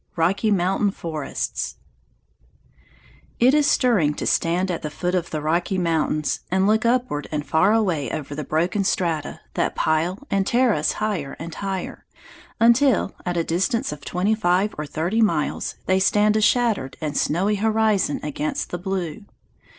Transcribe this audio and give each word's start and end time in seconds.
Rocky 0.15 0.49
Mountain 0.49 0.89
Forests 0.89 1.75
It 3.39 3.53
is 3.53 3.69
stirring 3.69 4.15
to 4.15 4.25
stand 4.25 4.71
at 4.71 4.81
the 4.81 4.89
feet 4.89 5.13
of 5.13 5.29
the 5.29 5.41
Rocky 5.43 5.77
Mountains 5.77 6.39
and 6.49 6.65
look 6.65 6.85
upward 6.87 7.27
and 7.31 7.45
far 7.45 7.71
away 7.71 8.09
over 8.09 8.33
the 8.33 8.43
broken 8.43 8.83
strata 8.83 9.41
that 9.53 9.75
pile 9.75 10.17
and 10.31 10.47
terrace 10.47 10.93
higher 10.93 11.35
and 11.37 11.53
higher, 11.53 12.03
until, 12.59 13.13
at 13.27 13.37
a 13.37 13.43
distance 13.43 13.91
of 13.91 14.03
twenty 14.03 14.33
five 14.33 14.73
or 14.75 14.87
thirty 14.87 15.21
miles, 15.21 15.75
they 15.85 15.99
stand 15.99 16.35
a 16.35 16.41
shattered 16.41 16.97
and 16.99 17.15
snowy 17.15 17.57
horizon 17.57 18.19
against 18.23 18.71
the 18.71 18.79
blue. 18.79 19.23